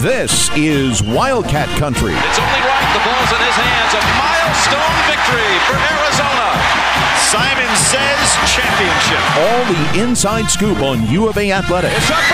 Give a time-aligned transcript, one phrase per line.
[0.00, 2.16] This is Wildcat Country.
[2.16, 2.88] It's only right.
[2.96, 3.92] The ball's in his hands.
[3.92, 6.56] A milestone victory for Arizona.
[7.28, 9.20] Simon says championship.
[9.36, 11.92] All the inside scoop on U of A athletics.
[11.92, 12.32] It's up for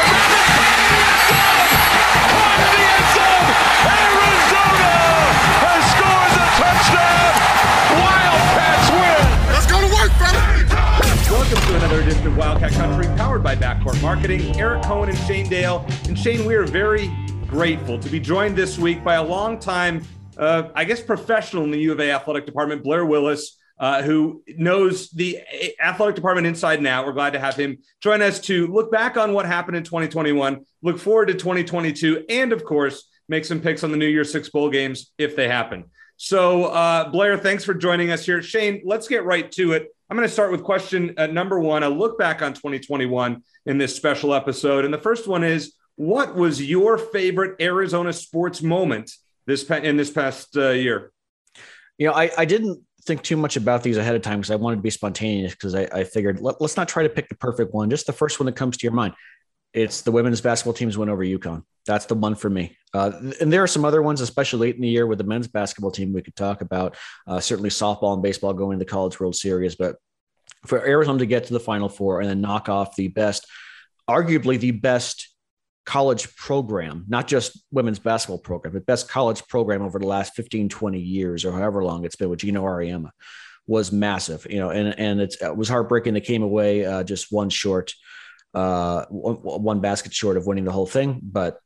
[2.38, 3.50] Caught in the end zone.
[3.82, 4.94] Arizona
[5.66, 7.34] has scored the touchdown.
[7.98, 9.26] Wildcats win.
[9.50, 10.38] Let's go to work, fella.
[11.34, 14.54] Welcome to another edition of Wildcat Country, powered by Backcourt Marketing.
[14.54, 15.84] Eric Cohen and Shane Dale.
[16.06, 17.10] And Shane, we are very
[17.56, 20.04] grateful to be joined this week by a longtime,
[20.36, 24.42] uh, I guess, professional in the U of A athletic department, Blair Willis, uh, who
[24.58, 25.40] knows the
[25.80, 27.06] athletic department inside and out.
[27.06, 30.66] We're glad to have him join us to look back on what happened in 2021,
[30.82, 34.50] look forward to 2022, and of course, make some picks on the New Year's Six
[34.50, 35.84] bowl games if they happen.
[36.18, 38.42] So, uh, Blair, thanks for joining us here.
[38.42, 39.88] Shane, let's get right to it.
[40.10, 41.84] I'm going to start with question uh, number one.
[41.84, 44.84] A look back on 2021 in this special episode.
[44.84, 49.10] And the first one is what was your favorite Arizona sports moment
[49.46, 51.12] this in this past uh, year?
[51.98, 54.56] You know, I, I didn't think too much about these ahead of time because I
[54.56, 57.36] wanted to be spontaneous because I, I, figured let, us not try to pick the
[57.36, 59.14] perfect one, just the first one that comes to your mind.
[59.72, 61.62] It's the women's basketball team's win over UConn.
[61.86, 62.76] That's the one for me.
[62.92, 65.48] Uh, and there are some other ones, especially late in the year with the men's
[65.48, 66.96] basketball team we could talk about.
[67.26, 69.76] Uh, certainly softball and baseball going to the College World Series.
[69.76, 69.96] But
[70.66, 73.46] for Arizona to get to the Final Four and then knock off the best,
[74.08, 75.28] arguably the best
[75.86, 80.68] college program, not just women's basketball program, but best college program over the last 15,
[80.68, 83.10] 20 years or however long it's been with Geno Auriemma
[83.68, 86.14] was massive, you know, and, and it was heartbreaking.
[86.14, 87.94] They came away uh, just one short,
[88.52, 91.20] uh, one, one, basket short of winning the whole thing.
[91.22, 91.58] But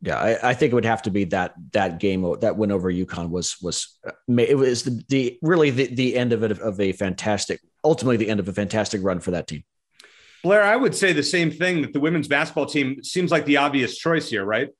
[0.00, 2.92] yeah, I, I, think it would have to be that, that game, that win over
[2.92, 6.80] UConn was, was, uh, it was the, the really the, the end of it of
[6.80, 9.64] a fantastic, ultimately the end of a fantastic run for that team.
[10.42, 13.56] Blair, I would say the same thing that the women's basketball team seems like the
[13.56, 14.70] obvious choice here, right?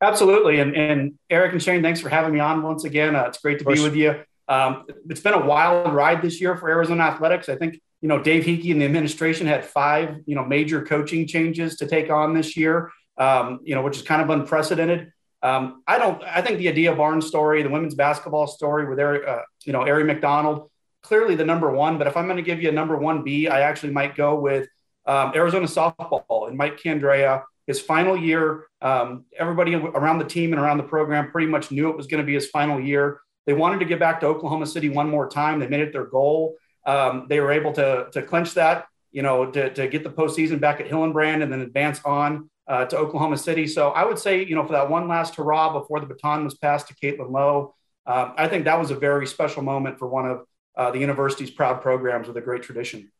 [0.00, 0.60] Absolutely.
[0.60, 3.16] And, and Eric and Shane, thanks for having me on once again.
[3.16, 4.20] Uh, it's great to be with you.
[4.48, 7.48] Um, it's been a wild ride this year for Arizona athletics.
[7.48, 11.26] I think, you know, Dave Heeke and the administration had five, you know, major coaching
[11.26, 15.12] changes to take on this year, um, you know, which is kind of unprecedented.
[15.42, 19.26] Um, I don't, I think the Adia Barnes story, the women's basketball story with Eric,
[19.26, 20.70] uh, you know, Aari McDonald,
[21.04, 23.46] clearly the number one, but if I'm going to give you a number one B,
[23.46, 24.68] I actually might go with
[25.06, 27.44] um, Arizona softball and Mike Candrea.
[27.66, 31.88] His final year, um, everybody around the team and around the program pretty much knew
[31.90, 33.20] it was going to be his final year.
[33.46, 35.60] They wanted to get back to Oklahoma City one more time.
[35.60, 36.56] They made it their goal.
[36.86, 40.60] Um, they were able to, to clinch that, you know, to, to get the postseason
[40.60, 43.66] back at Hillenbrand and then advance on uh, to Oklahoma City.
[43.66, 46.54] So I would say, you know, for that one last hurrah before the baton was
[46.54, 47.74] passed to Caitlin Lowe,
[48.06, 50.44] uh, I think that was a very special moment for one of
[50.76, 53.10] uh, the university's proud programs with a great tradition.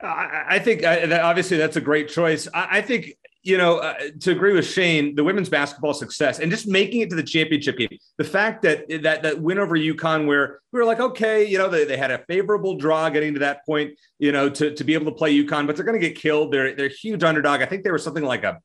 [0.00, 2.46] I, I think uh, obviously that's a great choice.
[2.54, 3.14] I, I think
[3.48, 7.10] you know, uh, to agree with Shane, the women's basketball success and just making it
[7.10, 7.96] to the championship game.
[8.18, 11.68] The fact that that that win over UConn, where we were like, okay, you know,
[11.68, 14.92] they, they had a favorable draw getting to that point, you know, to, to be
[14.92, 16.52] able to play UConn, but they're going to get killed.
[16.52, 17.62] They're they're huge underdog.
[17.62, 18.58] I think they were something like a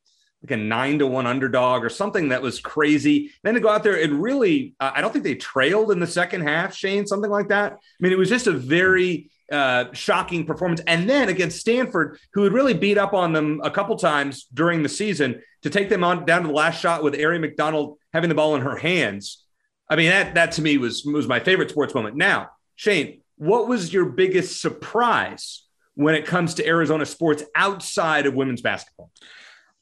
[0.44, 3.32] like a nine to one underdog or something that was crazy.
[3.44, 6.08] Then to go out there and really, uh, I don't think they trailed in the
[6.08, 7.74] second half, Shane, something like that.
[7.74, 10.82] I mean, it was just a very uh, shocking performance.
[10.86, 14.84] And then against Stanford, who had really beat up on them a couple times during
[14.84, 18.30] the season to take them on down to the last shot with Aari McDonald having
[18.30, 19.46] the ball in her hands.
[19.90, 22.16] I mean, that that to me was was my favorite sports moment.
[22.16, 25.66] Now, Shane, what was your biggest surprise
[25.96, 29.12] when it comes to Arizona sports outside of women's basketball?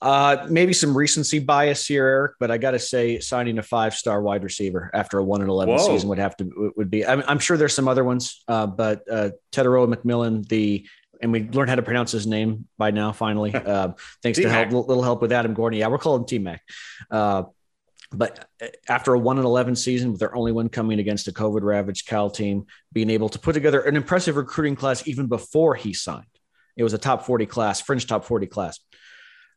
[0.01, 4.19] Uh, maybe some recency bias here, Eric, but I got to say, signing a five-star
[4.22, 5.85] wide receiver after a one and eleven Whoa.
[5.85, 7.06] season would have to would be.
[7.06, 10.88] I'm, I'm sure there's some other ones, uh, but uh, Tetairoa McMillan, the
[11.22, 13.12] and we learned how to pronounce his name by now.
[13.12, 13.89] Finally, uh,
[14.23, 15.79] thanks to help, little help with Adam Gordon.
[15.79, 16.63] Yeah, we're calling him T Mac.
[17.12, 17.44] Uh,
[18.12, 21.31] but uh, after a one and eleven season, with their only one coming against a
[21.31, 25.75] COVID ravaged Cal team, being able to put together an impressive recruiting class even before
[25.75, 26.25] he signed,
[26.75, 28.79] it was a top forty class, fringe top forty class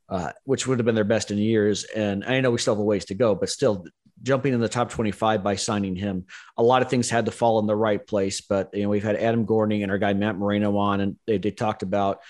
[0.08, 1.84] uh, which would have been their best in years.
[1.84, 3.86] And I know we still have a ways to go, but still
[4.22, 7.58] jumping in the top 25 by signing him, a lot of things had to fall
[7.58, 8.40] in the right place.
[8.40, 11.38] But, you know, we've had Adam Gordon and our guy Matt Moreno on, and they,
[11.38, 12.20] they talked about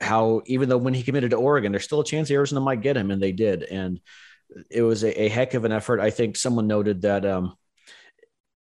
[0.00, 2.96] how even though when he committed to Oregon, there's still a chance Arizona might get
[2.96, 3.62] him, and they did.
[3.62, 4.00] And
[4.70, 6.00] it was a, a heck of an effort.
[6.00, 7.56] I think someone noted that um,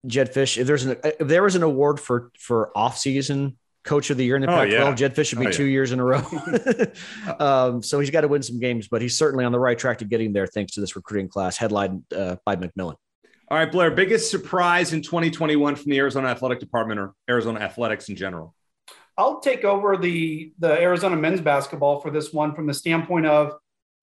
[0.06, 4.10] Jedd Fisch, if there's an if there was an award for for off season coach
[4.10, 4.72] of the year in the oh, Pac-12.
[4.72, 4.94] Yeah.
[4.96, 5.72] Jedd Fisch should be oh, two yeah.
[5.72, 6.22] years in a row.
[7.40, 10.00] um, so he's got to win some games, but he's certainly on the right track
[10.00, 12.96] to getting there thanks to this recruiting class headlined uh, by McMillan.
[13.50, 18.08] All right, Blair, biggest surprise in 2021 from the Arizona Athletic Department or Arizona Athletics
[18.08, 18.56] in general?
[19.18, 23.54] I'll take over the the Arizona men's basketball for this one from the standpoint of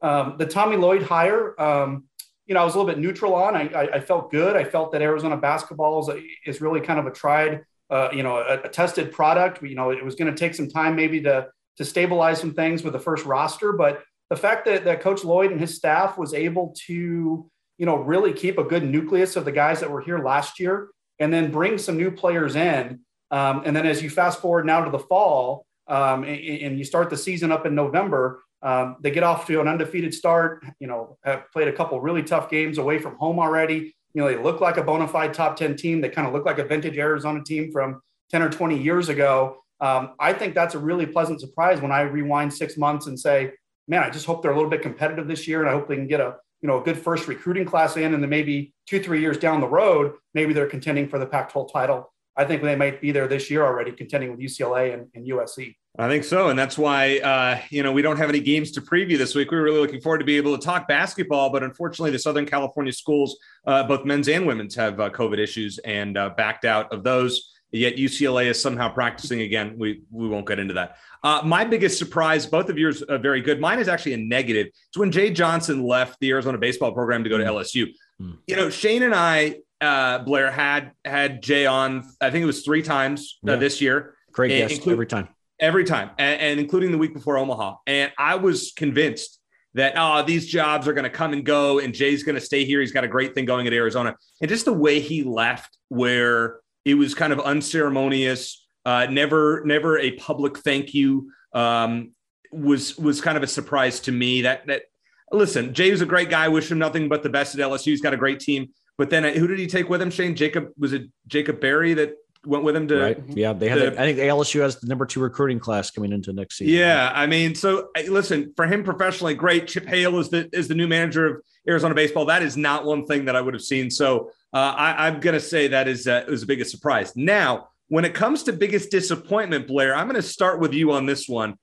[0.02, 1.58] um, the Tommy Lloyd hire.
[1.60, 2.04] Um,
[2.46, 3.56] you know, I was a little bit neutral on.
[3.56, 4.56] I, I, I felt good.
[4.56, 8.38] I felt that Arizona basketball is, is really kind of a tried, uh, you know,
[8.38, 9.62] a, a, tested product.
[9.62, 12.82] You know, it was going to take some time maybe to to stabilize some things
[12.82, 16.34] with the first roster, but the fact that, that Coach Lloyd and his staff was
[16.34, 17.48] able to,
[17.78, 20.88] you know, really keep a good nucleus of the guys that were here last year,
[21.20, 23.00] and then bring some new players in,
[23.30, 26.84] um, and then as you fast forward now to the fall, um, and, and, you
[26.84, 30.64] start the season up in November, um, they get off to an undefeated start.
[30.80, 33.94] You know, have played a couple really tough games away from home already.
[34.14, 36.00] You know, they look like a bona fide top 10 team.
[36.00, 38.00] They kind of look like a vintage Arizona team from
[38.30, 39.58] 10 or 20 years ago.
[39.80, 43.52] Um, I think that's a really pleasant surprise when I rewind six months and say,
[43.86, 45.60] man, I just hope they're a little bit competitive this year.
[45.60, 48.14] And I hope they can get a, you know, a good first recruiting class in.
[48.14, 51.52] And then maybe two, three years down the road, maybe they're contending for the Pac
[51.52, 52.12] 12 title.
[52.36, 55.74] I think they might be there this year already, contending with UCLA and, and USC.
[56.00, 58.80] I think so, and that's why uh, you know we don't have any games to
[58.80, 59.50] preview this week.
[59.50, 62.46] We are really looking forward to be able to talk basketball, but unfortunately, the Southern
[62.46, 63.36] California schools,
[63.66, 67.52] uh, both men's and women's, have uh, COVID issues and uh, backed out of those.
[67.72, 69.74] Yet UCLA is somehow practicing again.
[69.76, 70.98] We we won't get into that.
[71.24, 73.60] Uh, my biggest surprise, both of yours are very good.
[73.60, 74.68] Mine is actually a negative.
[74.68, 77.50] It's when Jay Johnson left the Arizona baseball program to go to hmm.
[77.50, 77.86] LSU.
[78.22, 78.38] Mm.
[78.46, 82.08] You know, Shane and I, uh, Blair had had Jay on.
[82.20, 83.56] I think it was three times yeah.
[83.56, 84.14] this year.
[84.32, 85.28] Great guest every time
[85.60, 87.76] every time, and, and, including the week before Omaha.
[87.86, 89.38] And I was convinced
[89.74, 92.64] that oh, these jobs are going to come and go, and Jay's going to stay
[92.64, 92.80] here.
[92.80, 96.60] He's got a great thing going at Arizona, and just the way he left, where
[96.84, 102.12] it was kind of unceremonious, uh, never never a public thank you, um,
[102.52, 104.42] was was kind of a surprise to me.
[104.42, 104.82] That that
[105.30, 106.48] listen, Jay was a great guy.
[106.48, 107.86] Wish him nothing but the best at LSU.
[107.86, 108.68] He's got a great team.
[108.96, 110.10] But then who did he take with him?
[110.10, 112.14] Shane Jacob was it Jacob Berry that
[112.46, 113.22] went with him to right.
[113.28, 116.56] yeah they have i think LSU has the number two recruiting class coming into next
[116.56, 116.74] season.
[116.74, 119.66] Yeah i mean so listen for him professionally great.
[119.66, 122.26] Chip hale is the is the new manager of arizona baseball.
[122.26, 123.90] That is not one thing that i would have seen.
[123.90, 127.14] So uh, I, am going to say that is uh, was the biggest surprise.
[127.16, 131.06] Now when it comes to biggest disappointment blair i'm going to start with you on
[131.06, 131.56] this one.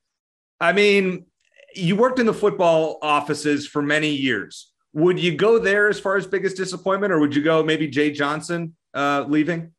[0.60, 1.26] I mean
[1.74, 4.72] you worked in the football offices for many years.
[4.94, 8.12] Would you go there as far as biggest disappointment or would you go maybe jay
[8.12, 9.74] johnson uh, leaving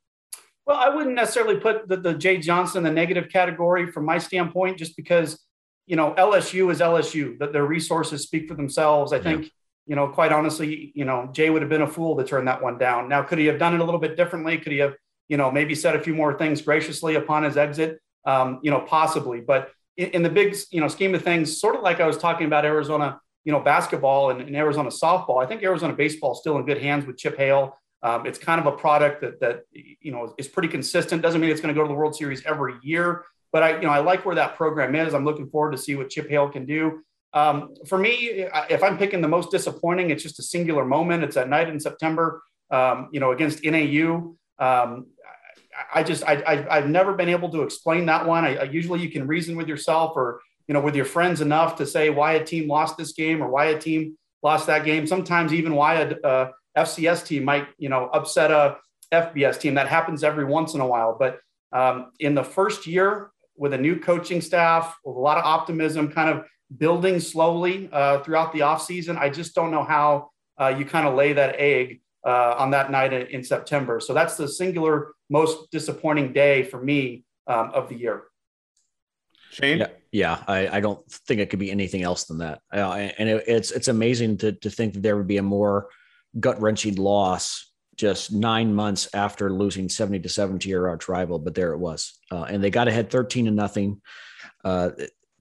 [0.66, 4.78] well, I wouldn't necessarily put the, the Jay Johnson the negative category from my standpoint,
[4.78, 5.40] just because
[5.86, 7.38] you know LSU is LSU.
[7.38, 9.12] That their resources speak for themselves.
[9.12, 9.48] I think yeah.
[9.86, 12.60] you know, quite honestly, you know, Jay would have been a fool to turn that
[12.60, 13.08] one down.
[13.08, 14.58] Now, could he have done it a little bit differently?
[14.58, 14.94] Could he have
[15.28, 18.00] you know maybe said a few more things graciously upon his exit?
[18.24, 19.40] Um, you know, possibly.
[19.40, 22.18] But in, in, the big you know scheme of things, sort of like I was
[22.18, 25.40] talking about Arizona, you know, basketball and, and Arizona softball.
[25.40, 27.78] I think Arizona baseball is still in good hands with Chip Hale.
[28.02, 31.22] Um, it's kind of a product that that you know is pretty consistent.
[31.22, 33.82] Doesn't mean it's going to go to the World Series every year, but I you
[33.82, 35.14] know I like where that program is.
[35.14, 37.02] I'm looking forward to see what Chip Hale can do.
[37.32, 41.22] Um, for me, if I'm picking the most disappointing, it's just a singular moment.
[41.22, 44.34] It's that night in September, um, you know, against NAU.
[44.58, 45.06] Um,
[45.92, 48.44] I just I, I have never been able to explain that one.
[48.44, 51.76] I, I, usually you can reason with yourself or you know with your friends enough
[51.76, 55.06] to say why a team lost this game or why a team lost that game.
[55.06, 58.78] Sometimes even why a, uh, FCS team might, you know, upset a
[59.12, 59.74] FBS team.
[59.74, 61.16] That happens every once in a while.
[61.18, 61.40] But
[61.72, 66.10] um, in the first year, with a new coaching staff, with a lot of optimism,
[66.12, 66.46] kind of
[66.76, 70.30] building slowly uh, throughout the offseason, I just don't know how
[70.60, 74.00] uh, you kind of lay that egg uh, on that night in, in, September.
[74.00, 78.24] So that's the singular most disappointing day for me um, of the year.
[79.50, 79.78] Shane?
[79.78, 82.60] Yeah, yeah I, I, don't think it could be anything else than that.
[82.72, 85.88] Uh, and it, it's it's amazing to to think that there would be a more
[86.38, 91.38] gut wrenching loss just nine months after losing 70 to 7 to your arch rival,
[91.38, 92.18] but there it was.
[92.30, 94.00] Uh, and they got ahead 13 to nothing.
[94.64, 94.90] Uh,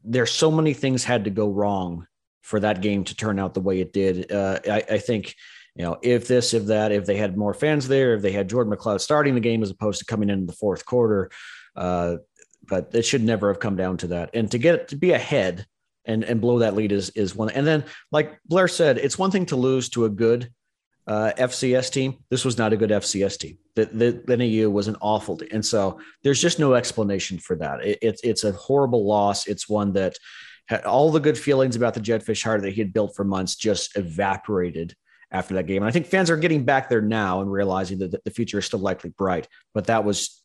[0.04, 2.08] there's so many things had to go wrong
[2.44, 4.32] for that game to turn out the way it did.
[4.32, 5.36] Uh, I, I, think,
[5.75, 8.50] you know, if this, if that, if they had more fans there, if they had
[8.50, 11.32] Jordan McCloud starting the game as opposed to coming in the fourth quarter,
[11.75, 12.18] uh,
[12.68, 14.30] but it should never have come down to that.
[14.34, 15.66] And to get to be ahead
[16.06, 17.50] and and blow that lead is is one.
[17.50, 20.52] And then, like Blair said, it's one thing to lose to a good
[21.08, 22.18] uh, FCS team.
[22.30, 23.58] This was not a good FCS team.
[23.76, 25.50] The, the, NAU was an awful team.
[25.52, 27.86] And so there's just no explanation for that.
[27.86, 29.48] It, it, it's a horrible loss.
[29.48, 30.18] It's one that
[30.68, 33.24] had all the good feelings about the Jedd Fisch Heart that he had built for
[33.24, 34.96] months just evaporated
[35.32, 35.84] after that game.
[35.84, 38.66] And I think fans are getting back there now and realizing that the future is
[38.66, 39.48] still likely bright.
[39.74, 40.42] But that was,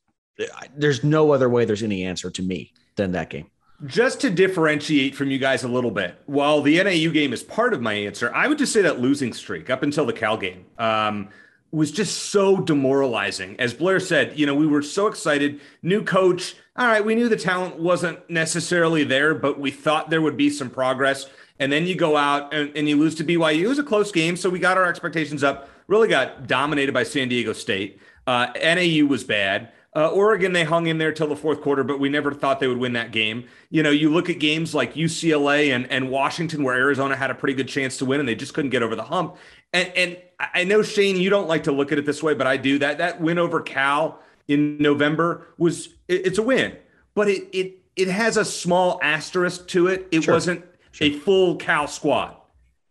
[0.76, 3.50] there's no other way there's any answer to me than that game.
[3.86, 7.72] Just to differentiate from you guys a little bit, while the NAU game is part
[7.72, 10.66] of my answer, I would just say that losing streak up until the Cal game
[10.78, 11.30] um,
[11.70, 13.58] was just so demoralizing.
[13.58, 15.60] As Blair said, you know, we were so excited.
[15.82, 16.56] New coach.
[16.76, 20.50] All right, we knew the talent wasn't necessarily there, but we thought there would be
[20.50, 21.26] some progress.
[21.58, 23.62] and then you go out and, and you lose to BYU.
[23.62, 25.68] It was a close game, so we got our expectations up.
[25.86, 28.00] Really got dominated by San Diego State.
[28.26, 29.72] Uh, NAU was bad.
[29.94, 32.68] Uh, Oregon, they hung in there till the fourth quarter, but we never thought they
[32.68, 33.48] would win that game.
[33.70, 37.34] You know, you look at games like UCLA and, and Washington, where Arizona had a
[37.34, 39.36] pretty good chance to win, and they just couldn't get over the hump.
[39.72, 42.46] And, and I know Shane, you don't like to look at it this way, but
[42.46, 42.78] I do.
[42.78, 46.76] That that win over Cal in November was it, it's a win,
[47.14, 50.08] but it it it has a small asterisk to it.
[50.12, 50.34] It sure.
[50.34, 51.08] wasn't sure.
[51.08, 52.36] a full Cal squad,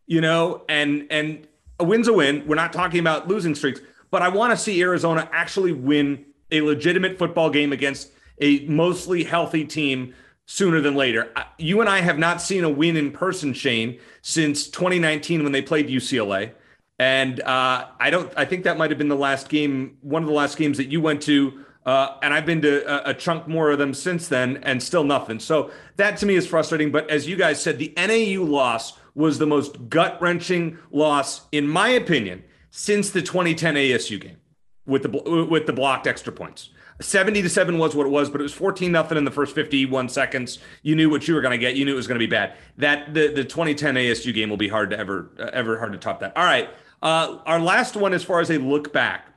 [0.06, 1.48] you know, and and
[1.80, 2.46] a win's a win.
[2.46, 3.80] We're not talking about losing streaks,
[4.12, 9.24] but I want to see Arizona actually win a legitimate football game against a mostly
[9.24, 10.14] healthy team
[10.46, 11.32] sooner than later.
[11.58, 15.62] You and I have not seen a win in person, Shane, since 2019 when they
[15.62, 16.54] played UCLA.
[16.98, 18.32] And uh, I don't.
[18.36, 20.88] I think that might have been the last game, one of the last games that
[20.88, 21.64] you went to.
[21.86, 25.06] Uh, and I've been to a, a, chunk more of them since then, and still
[25.06, 25.40] nothing.
[25.40, 26.92] So that to me is frustrating.
[26.92, 31.68] But as you guys said, the NAU loss was the most gut wrenching loss, in
[31.68, 34.38] my opinion, since the 2010 ASU game
[34.90, 36.70] with the with the blocked extra points.
[37.02, 39.56] 70 to 7 was what it was, but it was 14 nothing in the first
[39.56, 40.60] 51 seconds.
[40.82, 41.76] You knew what you were going to get.
[41.76, 42.56] You knew it was going to be bad.
[42.78, 45.98] That the, the 2010 ASU game will be hard to ever uh, ever hard to
[45.98, 46.36] top that.
[46.36, 46.70] All right.
[47.02, 49.28] Uh, our last one as far as a look back.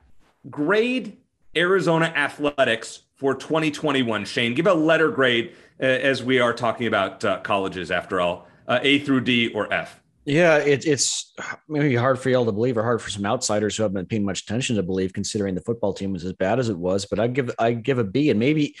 [0.49, 1.15] Grade
[1.55, 4.25] Arizona Athletics for 2021.
[4.25, 8.47] Shane, give a letter grade uh, as we are talking about uh, colleges after all.
[8.67, 10.01] Uh, a through D or F.
[10.25, 11.33] Yeah, it, it's
[11.67, 14.25] maybe hard for y'all to believe, or hard for some outsiders who haven't been paying
[14.25, 17.05] much attention to believe, considering the football team was as bad as it was.
[17.05, 18.75] But I give I give a B, and maybe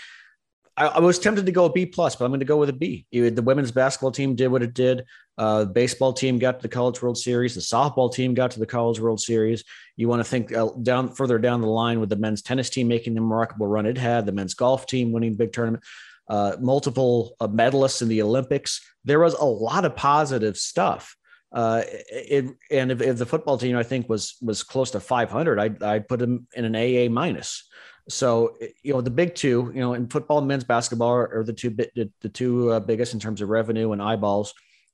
[0.77, 2.69] I, I, was tempted to go a B plus, but I'm going to go with
[2.69, 3.05] a B.
[3.11, 5.03] The women's basketball team did what it did.
[5.37, 7.55] Uh, the baseball team got to the College World Series.
[7.55, 9.63] The softball team got to the College World Series.
[9.97, 12.87] You want to think uh, down further down the line with the men's tennis team
[12.87, 15.83] making the remarkable run it had, the men's golf team winning big tournament,
[16.29, 18.81] uh, multiple uh, medalists in the Olympics.
[19.03, 21.17] There was a lot of positive stuff
[21.53, 25.59] uh, it, and if, if, the football team I think was was close to 500,
[25.59, 27.69] I'd, I'd put them in an AA minus.
[28.09, 31.43] So you know the big two, you know, in football and men's basketball are, are
[31.43, 34.53] the two the, the two uh, biggest in terms of revenue and eyeballs.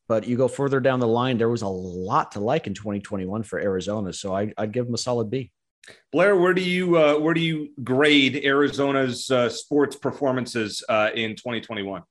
[0.09, 3.43] But you go further down the line, there was a lot to like in 2021
[3.43, 4.11] for Arizona.
[4.11, 5.51] So I, would give them a solid B.
[6.11, 11.35] Blair, where do you uh, where do you grade Arizona's uh, sports performances uh, in
[11.35, 12.03] 2021?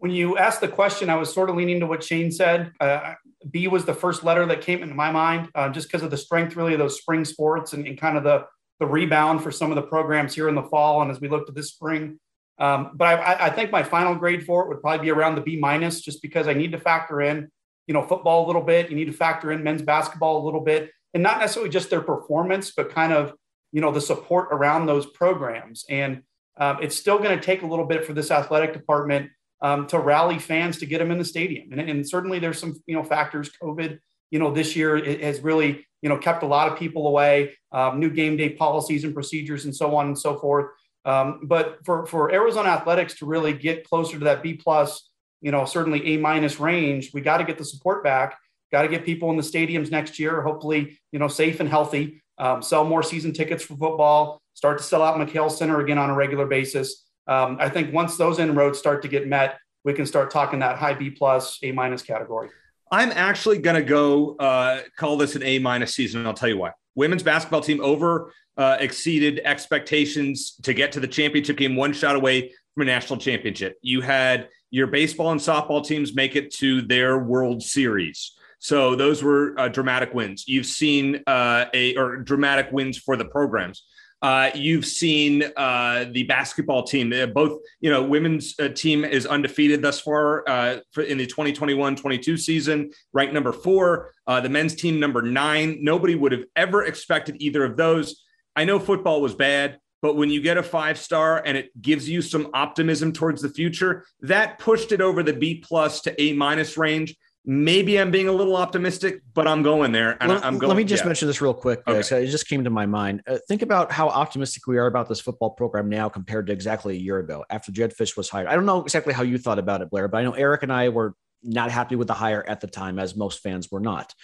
[0.00, 2.72] when you asked the question, I was sort of leaning to what Shane said.
[2.80, 3.14] Uh,
[3.48, 6.16] B was the first letter that came into my mind, uh, just because of the
[6.16, 8.46] strength, really, of those spring sports and, and, kind of the
[8.80, 11.46] the rebound for some of the programs here in the fall, and as we look
[11.46, 12.18] to this spring.
[12.58, 15.40] Um, but I, I, think my final grade for it would probably be around the
[15.40, 17.50] B minus, just because I need to factor in,
[17.86, 18.90] you know, football a little bit.
[18.90, 22.02] You need to factor in men's basketball a little bit, and not necessarily just their
[22.02, 23.34] performance, but kind of,
[23.72, 25.84] you know, the support around those programs.
[25.88, 26.22] And
[26.58, 29.30] um, it's still going to take a little bit for this athletic department
[29.62, 31.72] um, to rally fans to get them in the stadium.
[31.72, 33.50] And, and, certainly there's some, you know, factors.
[33.62, 33.98] COVID,
[34.30, 37.56] you know, this year has really, you know, kept a lot of people away.
[37.72, 40.70] Um, new game day policies and procedures and so on and so forth.
[41.04, 45.08] Um, but for for Arizona athletics to really get closer to that B plus,
[45.40, 48.38] you know, certainly A minus range, we got to get the support back.
[48.72, 52.22] Got to get people in the stadiums next year, hopefully, you know, safe and healthy.
[52.38, 54.40] Um, sell more season tickets for football.
[54.54, 58.16] Start to sell out McKale Center again on a regular basis um, I think once
[58.16, 61.72] those inroads start to get met, we can start talking that high B plus, A
[61.72, 62.50] minus category.
[62.90, 66.20] I'm actually going to go uh, call this an A minus season.
[66.20, 66.72] And I'll tell you why.
[66.96, 72.16] Women's basketball team over uh, exceeded expectations to get to the championship game, one shot
[72.16, 73.78] away from a national championship.
[73.80, 78.32] You had your baseball and softball teams make it to their World Series.
[78.58, 80.46] So those were uh, dramatic wins.
[80.46, 83.84] You've seen uh, a or dramatic wins for the programs.
[84.22, 89.80] Uh, you've seen uh, the basketball team, both, you know, women's uh, team is undefeated
[89.80, 94.12] thus far uh, in the 2021 22 season, ranked number four.
[94.26, 95.78] Uh, the men's team, number nine.
[95.80, 98.22] Nobody would have ever expected either of those.
[98.54, 102.08] I know football was bad, but when you get a five star and it gives
[102.08, 106.34] you some optimism towards the future, that pushed it over the B plus to A
[106.34, 110.16] minus range maybe I'm being a little optimistic, but I'm going there.
[110.20, 110.68] And let, I'm going.
[110.68, 111.08] Let me just yeah.
[111.08, 111.82] mention this real quick.
[111.86, 112.02] Okay.
[112.02, 113.22] So it just came to my mind.
[113.26, 116.96] Uh, think about how optimistic we are about this football program now compared to exactly
[116.96, 118.48] a year ago after Jedd Fisch was hired.
[118.48, 120.72] I don't know exactly how you thought about it, Blair, but I know Eric and
[120.72, 124.14] I were not happy with the hire at the time, as most fans were not.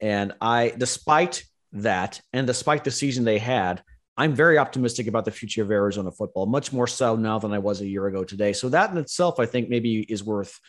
[0.00, 3.82] And I, despite that, and despite the season they had,
[4.16, 7.58] I'm very optimistic about the future of Arizona football, much more so now than I
[7.58, 8.52] was a year ago today.
[8.52, 10.60] So that in itself, I think maybe is worth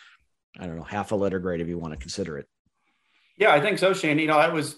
[0.59, 2.47] I don't know, half a letter grade if you want to consider it.
[3.37, 4.19] Yeah, I think so, Shane.
[4.19, 4.75] You know, that was,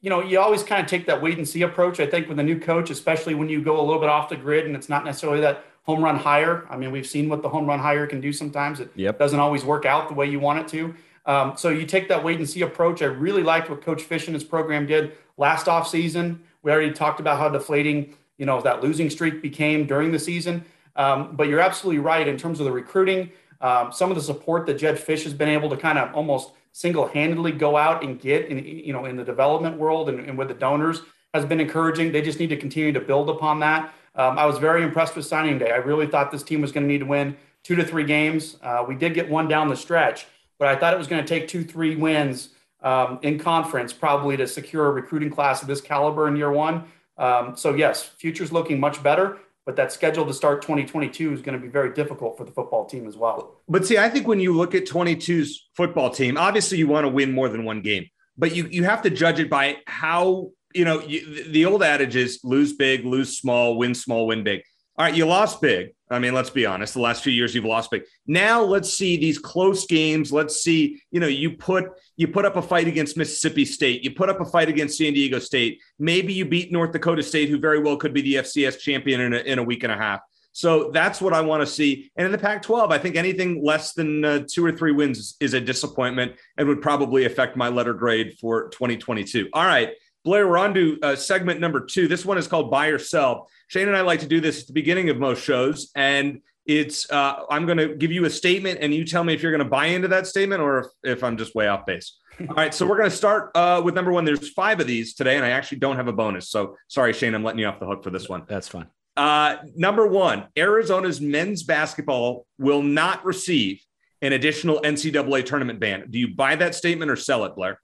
[0.00, 2.00] you know, you always kind of take that wait and see approach.
[2.00, 4.36] I think with a new coach, especially when you go a little bit off the
[4.36, 6.66] grid and it's not necessarily that home run hire.
[6.70, 8.80] I mean, we've seen what the home run hire can do sometimes.
[8.80, 9.18] It yep.
[9.18, 10.94] doesn't always work out the way you want it to.
[11.24, 13.02] Um, so you take that wait and see approach.
[13.02, 16.42] I really liked what Coach Fisch and his program did last off season.
[16.62, 20.64] We already talked about how deflating, you know, that losing streak became during the season.
[20.96, 23.30] Um, but you're absolutely right in terms of the recruiting.
[23.62, 26.50] Um, some of the support that Jedd Fisch has been able to kind of almost
[26.72, 30.48] single-handedly go out and get in, you know, in the development world and, and with
[30.48, 31.02] the donors
[31.32, 32.12] has been encouraging.
[32.12, 33.94] They just need to continue to build upon that.
[34.14, 35.70] Um, I was very impressed with signing day.
[35.70, 38.56] I really thought this team was going to need to win two to three games.
[38.62, 40.26] Uh, we did get one down the stretch,
[40.58, 42.50] but I thought it was going to take two, three wins
[42.82, 46.84] um, in conference probably to secure a recruiting class of this caliber in year one.
[47.16, 51.58] Um, so yes, future's looking much better but that schedule to start 2022 is going
[51.58, 53.60] to be very difficult for the football team as well.
[53.68, 57.08] But see, I think when you look at 22's football team, obviously you want to
[57.08, 60.84] win more than one game, but you you have to judge it by how you
[60.84, 64.62] know you, the old adage is lose big, lose small, win small, win big.
[64.98, 65.94] All right, you lost big.
[66.10, 66.92] I mean, let's be honest.
[66.92, 68.02] The last few years you've lost big.
[68.26, 70.30] Now let's see these close games.
[70.30, 74.04] Let's see, you know, you put you put up a fight against Mississippi State.
[74.04, 75.80] You put up a fight against San Diego State.
[75.98, 79.32] Maybe you beat North Dakota State, who very well could be the FCS champion in
[79.32, 80.20] a, in a week and a half.
[80.52, 82.10] So that's what I want to see.
[82.16, 85.36] And in the Pac 12, I think anything less than uh, two or three wins
[85.40, 89.48] is a disappointment and would probably affect my letter grade for 2022.
[89.54, 89.94] All right.
[90.24, 92.06] Blair, we're on to uh, segment number two.
[92.06, 93.48] This one is called Buy or Sell.
[93.66, 97.10] Shane and I like to do this at the beginning of most shows, and it's
[97.10, 99.64] uh, I'm going to give you a statement, and you tell me if you're going
[99.64, 102.18] to buy into that statement or if, if I'm just way off base.
[102.40, 104.24] All right, so we're going to start uh, with number one.
[104.24, 106.50] There's five of these today, and I actually don't have a bonus.
[106.50, 108.44] So sorry, Shane, I'm letting you off the hook for this one.
[108.46, 108.86] That's fine.
[109.16, 113.84] Uh, number one, Arizona's men's basketball will not receive
[114.22, 116.06] an additional NCAA tournament ban.
[116.08, 117.80] Do you buy that statement or sell it, Blair?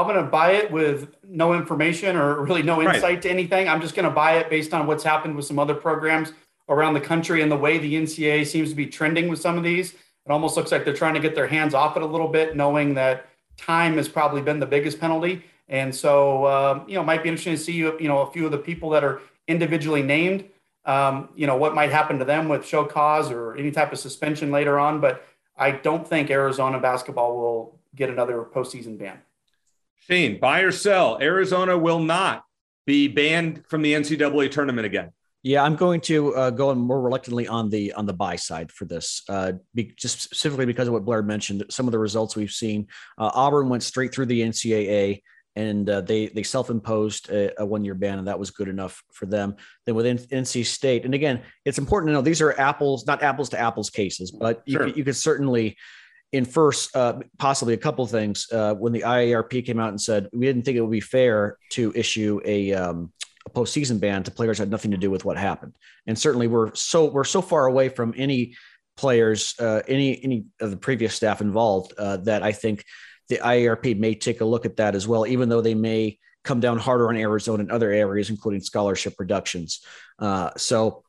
[0.00, 3.22] I'm going to buy it with no information or really no insight right.
[3.22, 3.68] to anything.
[3.68, 6.32] I'm just going to buy it based on what's happened with some other programs
[6.68, 9.64] around the country and the way the NCAA seems to be trending with some of
[9.64, 9.92] these.
[9.92, 12.56] It almost looks like they're trying to get their hands off it a little bit,
[12.56, 13.26] knowing that
[13.56, 15.44] time has probably been the biggest penalty.
[15.68, 18.44] And so, um, you know, it might be interesting to see, you know, a few
[18.44, 20.44] of the people that are individually named,
[20.84, 23.98] um, you know, what might happen to them with show cause or any type of
[23.98, 25.00] suspension later on.
[25.00, 25.24] But
[25.56, 29.18] I don't think Arizona basketball will get another postseason ban.
[30.08, 31.18] Shane, buy or sell.
[31.20, 32.44] Arizona will not
[32.86, 35.10] be banned from the NCAA tournament again.
[35.42, 38.84] Yeah, I'm going to uh, go more reluctantly on the on the buy side for
[38.84, 41.64] this, uh, be, just specifically because of what Blair mentioned.
[41.70, 42.88] Some of the results we've seen,
[43.18, 45.22] uh, Auburn went straight through the NCAA,
[45.54, 49.26] and uh, they they self-imposed a, a one-year ban, and that was good enough for
[49.26, 49.54] them.
[49.84, 53.48] Then within NC State, and again, it's important to know these are apples, not apples
[53.50, 54.88] to apples cases, but sure.
[54.88, 55.76] you, you could certainly
[56.32, 58.46] infer uh, possibly a couple things.
[58.52, 61.58] Uh, when the IARP came out and said we didn't think it would be fair
[61.70, 63.12] to issue a, um,
[63.46, 65.74] a postseason ban to players that had nothing to do with what happened,
[66.06, 68.54] and certainly we're so we're so far away from any
[68.96, 72.84] players, uh, any any of the previous staff involved uh, that I think
[73.28, 76.60] the IARP may take a look at that as well, even though they may come
[76.60, 79.84] down harder on Arizona and other areas, including scholarship reductions.
[80.18, 81.02] Uh, so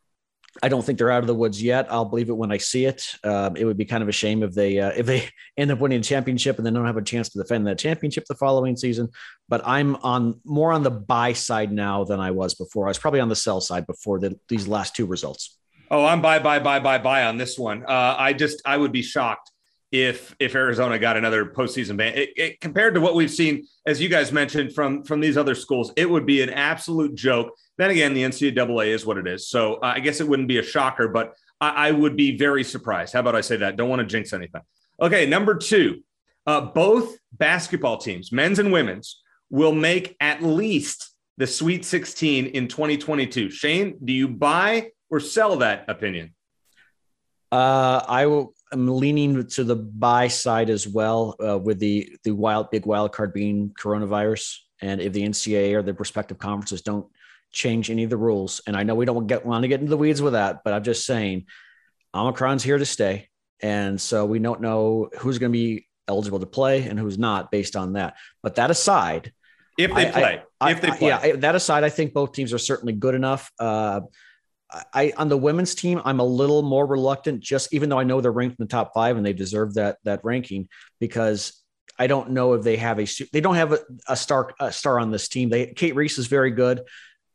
[0.63, 1.91] I don't think they're out of the woods yet.
[1.91, 3.15] I'll believe it when I see it.
[3.23, 5.79] Um, it would be kind of a shame if they uh, if they end up
[5.79, 8.75] winning a championship and then don't have a chance to defend that championship the following
[8.75, 9.09] season.
[9.49, 12.87] But I'm on more on the buy side now than I was before.
[12.87, 15.57] I was probably on the sell side before the, these last two results.
[15.89, 17.83] Oh, I'm buy buy buy buy buy on this one.
[17.83, 19.51] Uh, I just I would be shocked
[19.91, 22.13] if if Arizona got another postseason ban.
[22.15, 25.55] It, it, compared to what we've seen, as you guys mentioned from from these other
[25.55, 29.47] schools, it would be an absolute joke then again, the NCAA is what it is.
[29.47, 32.63] So uh, I guess it wouldn't be a shocker, but I, I, would be very
[32.63, 33.13] surprised.
[33.13, 33.77] How about I say that?
[33.77, 34.61] Don't want to jinx anything.
[35.01, 36.03] Okay, number two,
[36.45, 42.67] uh, both basketball teams, men's and women's, will make at least the Sweet 16 in
[42.67, 43.49] 2022.
[43.49, 46.33] Shane, do you buy or sell that opinion?
[47.51, 48.53] Uh, I will.
[48.73, 53.13] I'm leaning to the buy side as well, uh, with the the wild big wild
[53.13, 57.07] card being coronavirus, and if the NCAA or the respective conferences don't
[57.57, 58.61] change any of the rules.
[58.67, 60.73] And I know we don't get want to get into the weeds with that, but
[60.73, 61.45] I'm just saying
[62.13, 63.29] Omicron's here to stay.
[63.61, 67.49] And so we don't know who's going to be eligible to play and who's not
[67.49, 68.13] based on that.
[68.43, 69.33] But that aside,
[69.77, 72.59] if they play, I, if they play, yeah, that aside, I think both teams are
[72.59, 73.51] certainly good enough.
[73.59, 74.01] Uh,
[74.93, 78.21] I on the women's team, I'm a little more reluctant, just even though I know
[78.21, 80.67] they're ranked in the top five and they deserve that that ranking
[80.99, 81.63] because
[81.97, 84.99] I don't know if they have a they don't have a, a star a star
[84.99, 85.49] on this team.
[85.49, 86.81] They Cate Reese is very good.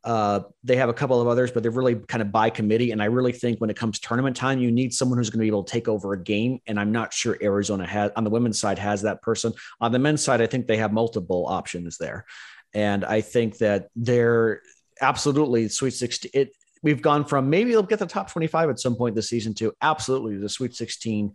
[0.04, 2.90] Uh, they have a couple of others, but they're really kind of by committee.
[2.90, 5.44] And I really think when it comes tournament time, you need someone who's going to
[5.44, 6.60] be able to take over a game.
[6.66, 9.52] And I'm not sure Arizona has on the women's side has that person.
[9.80, 12.26] On the men's side, I think they have multiple options there.
[12.74, 14.62] And I think that they're
[15.00, 16.30] absolutely Sweet 16.
[16.34, 19.54] It we've gone from maybe they'll get the top 25 at some point this season
[19.54, 21.32] to absolutely the Sweet 16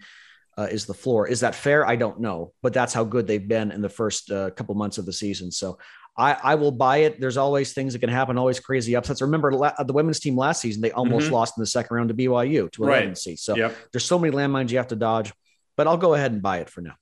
[0.57, 1.27] uh, is the floor.
[1.27, 1.87] Is that fair?
[1.87, 4.97] I don't know, but that's how good they've been in the first uh, couple months
[4.97, 5.51] of the season.
[5.51, 5.77] So
[6.17, 7.19] I, I, will buy it.
[7.19, 9.21] There's always things that can happen, always crazy upsets.
[9.21, 11.35] Remember la- the women's team last season, they almost mm-hmm.
[11.35, 13.17] lost in the second round to BYU to 11 right.
[13.17, 13.39] seed.
[13.39, 13.75] So yep.
[13.91, 15.31] there's so many landmines you have to dodge,
[15.75, 16.95] but I'll go ahead and buy it for now.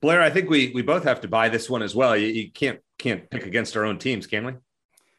[0.00, 2.16] Blair, I think we we both have to buy this one as well.
[2.16, 4.52] You, you can't can't pick against our own teams, can we?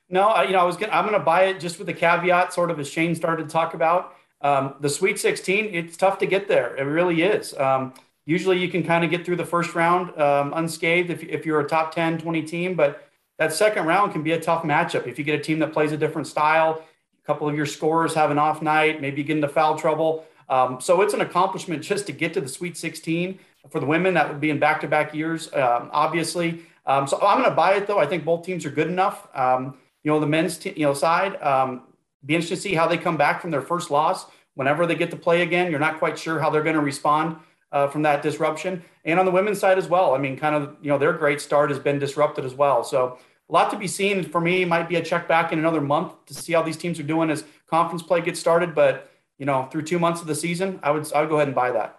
[0.09, 1.93] No, I, you know I was gonna, I'm going to buy it just with the
[1.93, 5.73] caveat, sort of as Shane started to talk about um, the Sweet 16.
[5.73, 6.75] It's tough to get there.
[6.75, 7.53] It really is.
[7.57, 7.93] Um,
[8.27, 11.59] usually, you can kind of get through the first round um, unscathed if if you're
[11.61, 13.07] a top 10, 20 team, but
[13.39, 15.07] that second round can be a tough matchup.
[15.07, 16.83] If you get a team that plays a different style,
[17.23, 20.25] a couple of your scorers have an off night, maybe get into foul trouble.
[20.49, 24.13] Um, so it's an accomplishment just to get to the Sweet 16 for the women.
[24.13, 26.61] That would be in back-to-back years, um, obviously.
[26.85, 27.99] Um, so I'm going to buy it though.
[27.99, 29.27] I think both teams are good enough.
[29.35, 31.41] Um, you know, the men's te- you know side.
[31.41, 31.83] Um,
[32.25, 34.25] be interested to see how they come back from their first loss.
[34.55, 37.37] Whenever they get to play again, you're not quite sure how they're going to respond
[37.77, 38.83] uh, from that disruption.
[39.05, 40.15] And on the women's side as well.
[40.15, 42.83] I mean, kind of you know their great start has been disrupted as well.
[42.83, 44.65] So a lot to be seen for me.
[44.65, 47.29] Might be a check back in another month to see how these teams are doing
[47.29, 48.73] as conference play gets started.
[48.75, 51.47] But you know, through two months of the season, I would I would go ahead
[51.47, 51.93] and buy that.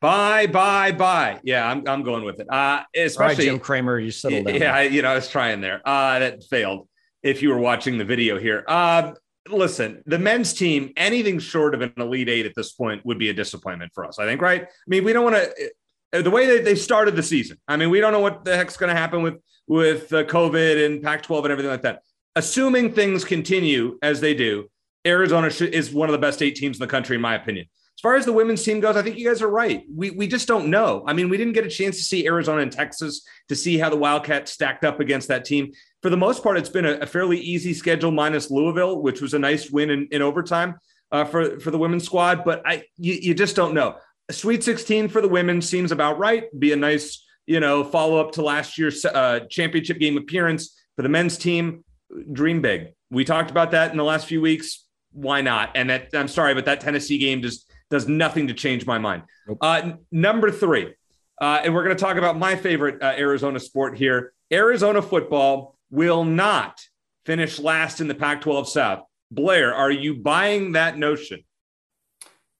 [0.00, 1.40] Buy, buy, buy.
[1.42, 2.46] Yeah, I'm, I'm going with it.
[2.48, 4.54] Uh, especially right, Jim Cramer, you settled down.
[4.54, 5.80] Yeah, you know, I was trying there.
[5.84, 6.86] Uh, that failed.
[7.24, 9.14] If you were watching the video here, uh,
[9.50, 13.28] listen, the men's team, anything short of an elite eight at this point would be
[13.30, 14.18] a disappointment for us.
[14.18, 14.62] I think, right?
[14.62, 15.70] I mean, we don't want to.
[16.10, 17.58] Uh, the way that they started the season.
[17.68, 19.34] I mean, we don't know what the heck's going to happen with
[19.66, 22.00] with uh, COVID and Pac-12 and everything like that.
[22.34, 24.70] Assuming things continue as they do,
[25.06, 27.66] Arizona is one of the best eight teams in the country, in my opinion.
[27.98, 29.84] As far as the women's team goes, I think you guys are right.
[29.92, 31.02] We, we just don't know.
[31.06, 33.90] I mean, we didn't get a chance to see Arizona and Texas to see how
[33.90, 35.72] the Wildcats stacked up against that team.
[36.02, 39.34] For the most part, it's been a, a fairly easy schedule, minus Louisville, which was
[39.34, 40.76] a nice win in, in overtime
[41.10, 42.44] uh, for, for the women's squad.
[42.44, 43.96] But I you, you just don't know.
[44.28, 46.44] A Sweet 16 for the women seems about right.
[46.58, 51.02] Be a nice, you know, follow up to last year's uh, championship game appearance for
[51.02, 51.84] the men's team.
[52.32, 52.88] Dream big.
[53.10, 54.84] We talked about that in the last few weeks.
[55.12, 55.70] Why not?
[55.74, 59.22] And that I'm sorry, but that Tennessee game just does nothing to change my mind.
[59.46, 59.58] Nope.
[59.60, 60.94] Uh, number three,
[61.40, 64.32] uh, and we're going to talk about my favorite uh, Arizona sport here.
[64.52, 66.80] Arizona football will not
[67.24, 69.02] finish last in the Pac 12 South.
[69.30, 71.44] Blair, are you buying that notion?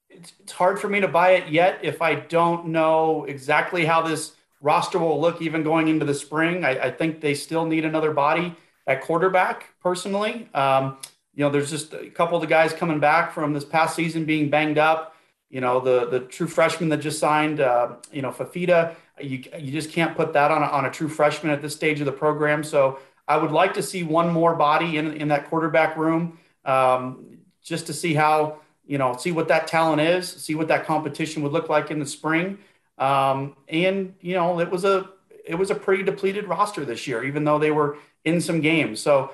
[0.08, 4.02] It's, it's hard for me to buy it yet if I don't know exactly how
[4.02, 6.64] this roster will look even going into the spring.
[6.64, 8.54] I, I think they still need another body
[8.86, 10.48] at quarterback, personally.
[10.54, 10.98] Um,
[11.34, 14.24] you know, there's just a couple of the guys coming back from this past season
[14.24, 15.14] being banged up
[15.50, 19.72] you know the the true freshman that just signed uh, you know Fifita, you, you
[19.72, 22.12] just can't put that on a, on a true freshman at this stage of the
[22.12, 26.38] program so I would like to see one more body in, in that quarterback room
[26.64, 30.86] um, just to see how you know see what that talent is see what that
[30.86, 32.58] competition would look like in the spring.
[32.96, 35.10] Um, and you know it was a
[35.44, 39.00] it was a pretty depleted roster this year even though they were in some games.
[39.00, 39.32] So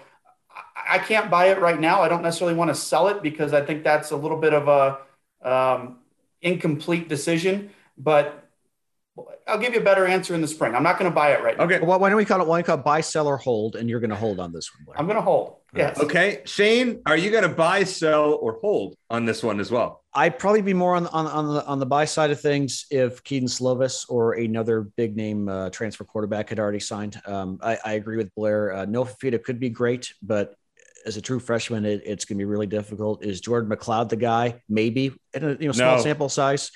[0.88, 2.02] I, can't buy it right now.
[2.02, 4.68] I don't necessarily want to sell it because I think that's a little bit of
[4.68, 4.98] a
[5.48, 5.98] um,
[6.42, 8.43] incomplete decision, but
[9.46, 10.74] I'll give you a better answer in the spring.
[10.74, 11.78] I'm not going to buy it right okay.
[11.78, 11.84] now.
[11.84, 12.48] Well, why don't we call it?
[12.48, 13.76] Why don't we call it buy, sell, or hold?
[13.76, 14.96] And you're going to hold on this one.
[14.98, 15.56] I'm going to hold.
[15.74, 15.98] Yes.
[16.00, 20.04] Okay, Shane, are you going to buy, sell, or hold on this one as well?
[20.14, 23.22] I'd probably be more on on on the on the buy side of things if
[23.22, 27.20] Kedon Slovis or another big name uh, transfer quarterback had already signed.
[27.26, 28.72] Um, I, I, agree with Blair.
[28.72, 30.54] Uh, Noah Fifita could be great, but
[31.04, 33.24] as a true freshman, it, it's going to be really difficult.
[33.24, 34.62] Is Jordan McCloud the guy?
[34.68, 36.02] Maybe in a you know small no.
[36.02, 36.70] sample size.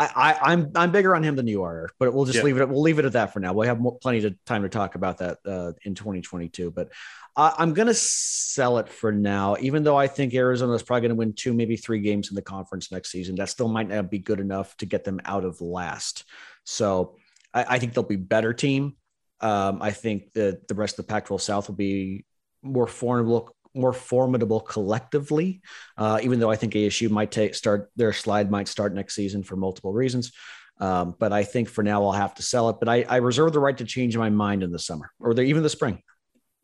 [0.00, 2.44] I, I, am I'm, I'm bigger on him than you are, but we'll just yeah.
[2.44, 2.68] leave it.
[2.68, 3.52] We'll leave it at that for now.
[3.52, 6.70] We'll have more, plenty of time to talk about that uh, in 2022.
[6.70, 6.88] But
[7.36, 11.02] uh, I'm going to sell it for now, even though I think Arizona is probably
[11.02, 13.34] going to win two, maybe three games in the conference next season.
[13.34, 16.24] That still might not be good enough to get them out of last.
[16.64, 17.16] So
[17.52, 18.96] I, I think they'll be better team.
[19.42, 22.24] Um, I think that the rest of the Pac-12 South will be
[22.62, 25.60] more formidable more formidable collectively.
[25.96, 29.42] Uh, even though I think ASU might take start their slide might start next season
[29.42, 30.32] for multiple reasons.
[30.78, 32.76] Um, but I think for now I'll have to sell it.
[32.80, 35.42] But I, I reserve the right to change my mind in the summer or the,
[35.42, 36.02] even the spring.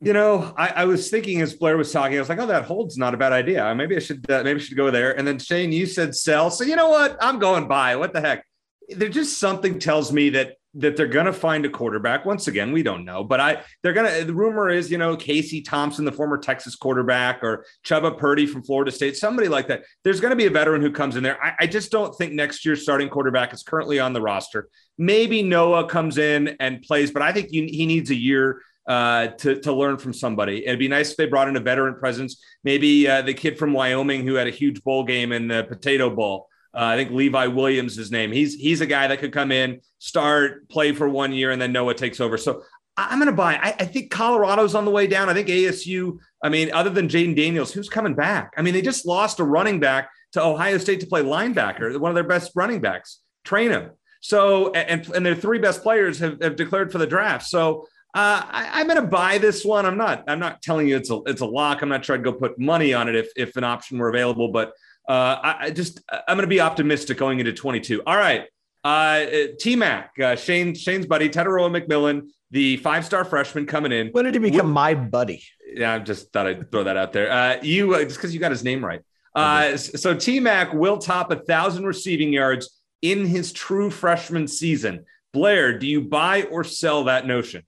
[0.01, 2.65] You know, I, I, was thinking as Blair was talking, I was like, "Oh, that
[2.65, 3.75] holds not a bad idea.
[3.75, 6.51] Maybe I should, uh, maybe I should go there." And then Shane, you said sell,
[6.51, 7.17] so you know what?
[7.19, 7.97] I'm going buy.
[7.97, 8.45] What the heck?
[8.91, 12.25] There's just something tells me that that they're going to find a quarterback.
[12.25, 14.25] Once again, we don't know, but I they're going to.
[14.25, 18.63] The rumor is, you know, Casey Thompson, the former Texas quarterback, or Chubba Purdy from
[18.63, 19.83] Florida State, somebody like that.
[20.05, 21.43] There's going to be a veteran who comes in there.
[21.43, 24.69] I, I just don't think next year's starting quarterback is currently on the roster.
[24.99, 29.29] Maybe Noah comes in and plays, but I think you, he needs a year uh,
[29.29, 30.65] to, to learn from somebody.
[30.65, 33.73] It'd be nice if they brought in a veteran presence, maybe uh, the kid from
[33.73, 36.49] Wyoming who had a huge bowl game in the Potato Bowl.
[36.77, 38.31] Uh, I think Levi Williams is his name.
[38.33, 41.73] He's he's a guy that could come in, start, play for one year, and then
[41.73, 42.37] Noah takes over.
[42.37, 42.63] So
[42.99, 43.55] I'm going to buy.
[43.55, 45.29] I, I, think Colorado's on the way down.
[45.29, 46.19] I think ASU.
[46.43, 48.53] I mean, other than Jayden Daniels, who's coming back?
[48.57, 52.11] I mean, they just lost a running back to Ohio State to play linebacker, one
[52.11, 53.21] of their best running backs.
[53.45, 53.91] Train him.
[54.21, 57.47] So, and and their three best players have, have declared for the draft.
[57.47, 59.87] So, uh, I, am going to buy this one.
[59.87, 60.25] I'm not.
[60.27, 61.83] I'm not telling you it's a it's a lock.
[61.83, 64.49] I'm not trying to go put money on it if if an option were available.
[64.49, 64.73] But
[65.09, 68.03] uh, I, I, just I'm going to be optimistic going into 22.
[68.07, 68.45] All right,
[68.85, 69.27] uh,
[69.59, 74.09] T Mac, uh, Shane Shane's buddy Tetairoa McMillan, the five star freshman coming in.
[74.09, 75.43] When did he become my buddy?
[75.75, 77.31] Yeah, I just thought I'd throw that out there.
[77.31, 79.03] Uh, you uh, just because you got his name right.
[79.35, 85.05] Uh, so T Mac will top a thousand receiving yards in his true freshman season.
[85.33, 87.63] Blair, do you buy or sell that notion?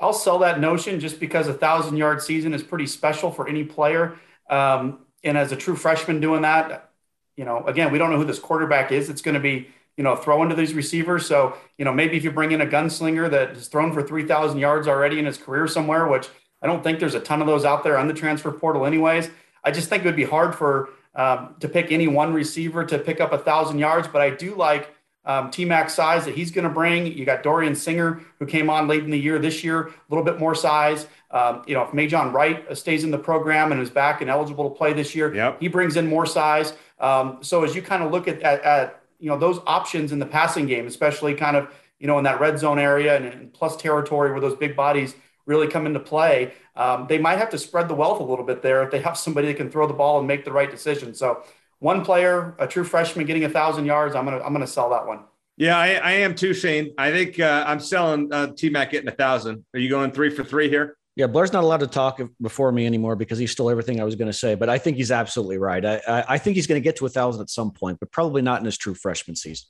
[0.00, 3.64] I'll sell that notion just because a thousand yard season is pretty special for any
[3.64, 4.16] player.
[4.50, 6.90] Um, and as a true freshman doing that,
[7.36, 9.08] you know, again, we don't know who this quarterback is.
[9.08, 11.26] It's going to be, you know, throw into these receivers.
[11.26, 14.58] So, you know, maybe if you bring in a gunslinger that has thrown for 3,000
[14.58, 16.28] yards already in his career somewhere, which
[16.62, 19.30] I don't think there's a ton of those out there on the transfer portal, anyways.
[19.64, 22.98] I just think it would be hard for um, to pick any one receiver to
[22.98, 26.50] pick up a thousand yards, but I do like um, T Mac size that he's
[26.50, 27.06] going to bring.
[27.06, 30.24] You got Dorian Singer, who came on late in the year this year, a little
[30.24, 31.06] bit more size.
[31.34, 34.70] Um, you know, if Majon Wright stays in the program and is back and eligible
[34.70, 35.60] to play this year, yep.
[35.60, 36.74] he brings in more size.
[37.00, 40.20] Um, so as you kind of look at, at, at, you know those options in
[40.20, 43.52] the passing game, especially kind of you know in that red zone area and, and
[43.52, 45.14] plus territory where those big bodies
[45.46, 48.62] really come into play, um, they might have to spread the wealth a little bit
[48.62, 51.14] there if they have somebody that can throw the ball and make the right decision.
[51.14, 51.42] So
[51.80, 55.04] one player, a true freshman getting a thousand yards, I'm gonna I'm gonna sell that
[55.04, 55.20] one.
[55.56, 56.94] Yeah, I, I am too, Shane.
[56.96, 59.64] I think uh, I'm selling uh, T Mac getting a thousand.
[59.74, 60.96] Are you going three for three here?
[61.16, 64.16] Yeah, Blair's not allowed to talk before me anymore because he stole everything I was
[64.16, 64.56] going to say.
[64.56, 65.84] But I think he's absolutely right.
[65.84, 68.10] I, I, I think he's going to get to a thousand at some point, but
[68.10, 69.66] probably not in his true freshman season.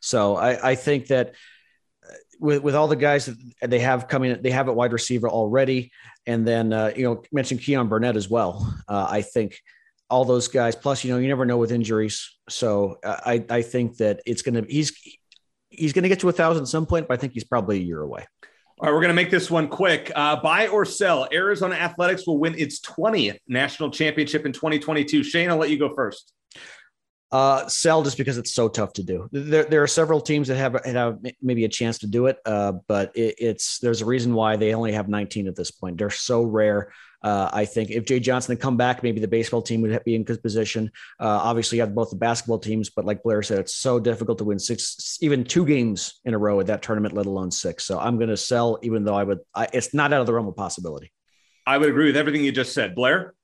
[0.00, 1.34] So I, I think that
[2.40, 5.92] with, with all the guys that they have coming, they have at wide receiver already,
[6.26, 8.74] and then uh, you know mentioned Keon Burnett as well.
[8.88, 9.58] Uh, I think
[10.08, 10.76] all those guys.
[10.76, 14.42] Plus, you know, you never know with injuries, so uh, I I think that it's
[14.42, 14.92] gonna he's
[15.70, 17.82] he's gonna get to a thousand at some point, but I think he's probably a
[17.82, 18.26] year away.
[18.78, 20.12] All right, we're going to make this one quick.
[20.14, 21.26] Uh, buy or sell.
[21.32, 25.22] Arizona Athletics will win its 20th national championship in 2022.
[25.22, 26.34] Shane, I'll let you go first.
[27.32, 29.28] Uh, sell just because it's so tough to do.
[29.32, 32.74] There, there are several teams that have have maybe a chance to do it, uh,
[32.86, 35.98] but it, it's there's a reason why they only have 19 at this point.
[35.98, 36.92] They're so rare.
[37.22, 40.14] Uh, I think if Jay Johnson had come back, maybe the baseball team would be
[40.14, 40.92] in good position.
[41.18, 44.38] Uh, obviously, you have both the basketball teams, but like Blair said, it's so difficult
[44.38, 47.84] to win six, even two games in a row at that tournament, let alone six.
[47.84, 49.40] So I'm going to sell, even though I would.
[49.52, 51.10] I, it's not out of the realm of possibility.
[51.66, 53.34] I would agree with everything you just said, Blair.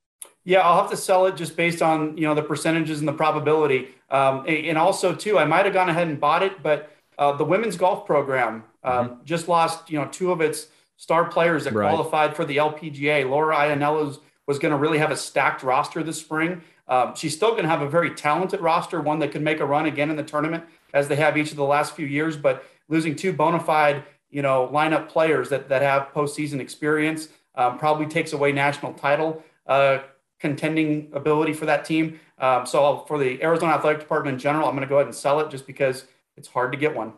[0.45, 3.13] Yeah, I'll have to sell it just based on you know the percentages and the
[3.13, 7.31] probability, um, and also too, I might have gone ahead and bought it, but uh,
[7.33, 9.23] the women's golf program um, mm-hmm.
[9.23, 11.89] just lost you know two of its star players that right.
[11.89, 13.29] qualified for the LPGA.
[13.29, 16.61] Laura Ianello was going to really have a stacked roster this spring.
[16.87, 19.65] Um, she's still going to have a very talented roster, one that could make a
[19.65, 22.35] run again in the tournament as they have each of the last few years.
[22.35, 27.77] But losing two bona fide, you know, lineup players that that have postseason experience um,
[27.77, 29.43] probably takes away national title.
[29.65, 29.99] Uh,
[30.43, 32.19] contending ability for that team.
[32.37, 35.15] Um, so for the Arizona Athletic Department in general, I'm going to go ahead and
[35.15, 37.13] sell it just because it's hard to get one.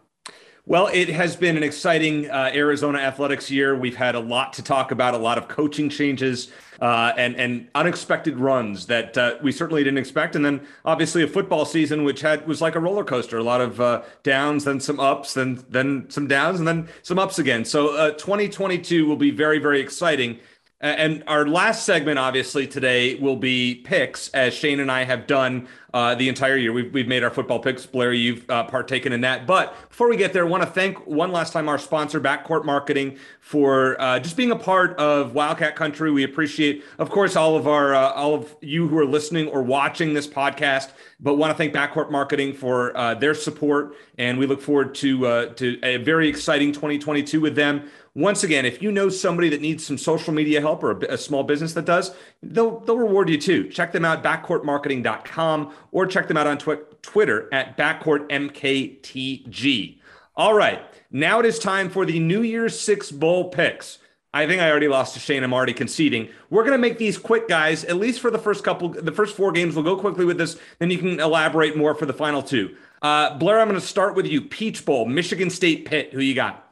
[0.67, 3.75] Well, it has been an exciting uh, Arizona athletics year.
[3.75, 7.67] We've had a lot to talk about, a lot of coaching changes uh, and and
[7.75, 12.21] unexpected runs that uh, we certainly didn't expect, and then obviously a football season which
[12.21, 15.63] had was like a roller coaster, a lot of uh, downs, then some ups, then
[15.69, 17.63] then some downs, and then some ups again.
[17.63, 20.39] So 2022 uh, will be very very exciting.
[20.81, 25.69] And our last segment, obviously, today will be picks, as Shane and I have done
[25.93, 26.73] uh, the entire year.
[26.73, 27.85] We've, we've made our football picks.
[27.85, 29.47] Blair, you've uh, partaken in that.
[29.47, 32.65] But before we get there, I want to thank one last time our sponsor, Backcourt
[32.65, 36.11] Marketing, for uh, just being a part of Wildcat Country.
[36.11, 39.63] We appreciate, of course, all of our uh, all of you who are listening or
[39.63, 40.91] watching this podcast.
[41.21, 45.25] But want to thank Backcourt Marketing for uh, their support, and we look forward to
[45.25, 49.59] uh, to a very exciting 2022 with them once again, if you know somebody that
[49.59, 53.29] needs some social media help or a, a, small business that does, they'll they'll reward
[53.29, 53.67] you too.
[53.67, 59.99] Check them out backcourtmarketing.com or check them out on tw- Twitter at backcourtmktg.
[60.37, 63.97] All right, now it is time for the New Year's Six Bowl picks.
[64.33, 65.43] I think I already lost to Shane.
[65.43, 66.29] I'm already conceding.
[66.49, 69.33] We're going to make these quick, guys, at least for the first couple, the first
[69.33, 69.75] four games.
[69.75, 72.75] We'll go quickly with this, then you can elaborate more for the final two.
[73.01, 74.41] Uh, Blair, I'm going to start with you.
[74.41, 76.11] Peach Bowl, Michigan State Pitt.
[76.11, 76.64] Who you got?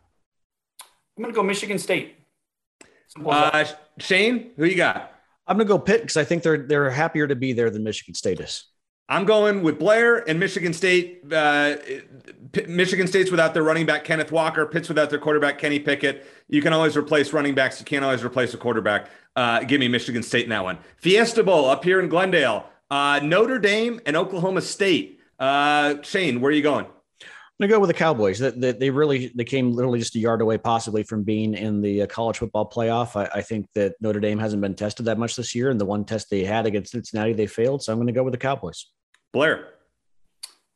[1.18, 2.16] I'm going to go Michigan State.
[3.24, 3.66] Uh,
[4.00, 5.12] Shane, who you got?
[5.46, 8.14] I'm gonna go Pitt because I think they're they're happier to be there than Michigan
[8.14, 8.66] State is.
[9.10, 11.22] I'm going with Blair and Michigan State.
[11.32, 11.76] Uh,
[12.68, 14.66] Michigan State's without their running back Kenneth Walker.
[14.66, 16.26] Pitt's without their quarterback Kenny Pickett.
[16.48, 17.80] You can always replace running backs.
[17.80, 19.10] You can't always replace a quarterback.
[19.36, 20.78] Uh, give me Michigan State in that one.
[20.98, 22.66] Fiesta Bowl up here in Glendale.
[22.90, 25.20] Uh, Notre Dame and Oklahoma State.
[25.38, 26.86] Uh, Shane, where are you going?
[27.64, 28.40] I'm gonna go with the Cowboys.
[28.40, 31.80] That they, they, really they came literally just a yard away, possibly from being in
[31.80, 33.16] the uh, college football playoff.
[33.16, 35.86] I, I, think that Notre Dame hasn't been tested that much this year, and the
[35.86, 37.82] one test they had against Cincinnati, they failed.
[37.82, 38.88] So I'm going to go with the Cowboys.
[39.32, 39.76] Blair.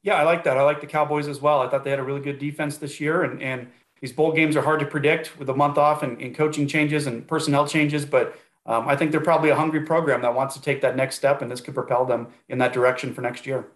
[0.02, 0.58] Yeah, I like that.
[0.58, 1.60] I like the Cowboys as well.
[1.60, 3.68] I thought they had a really good defense this year, and and
[4.00, 7.06] these bowl games are hard to predict with a month off and, and coaching changes
[7.06, 8.40] and personnel changes, but.
[8.70, 11.42] Um, I think they're probably a hungry program that wants to take that next step,
[11.42, 13.68] and this could propel them in that direction for next year.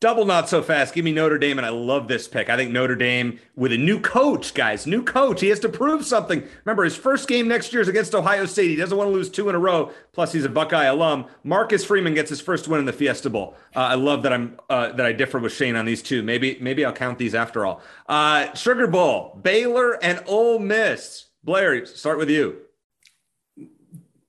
[0.00, 0.94] Double not so fast.
[0.94, 2.48] Give me Notre Dame, and I love this pick.
[2.48, 5.42] I think Notre Dame with a new coach, guys, new coach.
[5.42, 6.42] He has to prove something.
[6.64, 8.70] Remember, his first game next year is against Ohio State.
[8.70, 9.92] He doesn't want to lose two in a row.
[10.12, 11.26] Plus, he's a Buckeye alum.
[11.44, 13.54] Marcus Freeman gets his first win in the Fiesta Bowl.
[13.76, 16.22] Uh, I love that I'm uh, that I differ with Shane on these two.
[16.22, 17.82] Maybe maybe I'll count these after all.
[18.08, 21.26] Uh, Sugar Bowl, Baylor and Ole Miss.
[21.44, 22.56] Blair, start with you.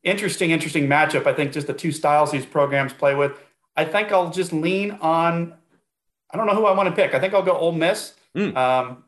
[0.03, 1.25] Interesting, interesting matchup.
[1.27, 3.39] I think just the two styles these programs play with.
[3.77, 5.53] I think I'll just lean on
[6.33, 7.13] I don't know who I want to pick.
[7.13, 8.13] I think I'll go Ole Miss.
[8.35, 8.55] Mm.
[8.55, 9.03] Um,